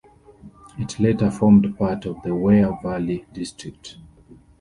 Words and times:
It 0.79 0.99
later 0.99 1.29
formed 1.29 1.77
part 1.77 2.05
of 2.07 2.23
the 2.23 2.33
Wear 2.33 2.75
Valley 2.81 3.23
district. 3.33 3.97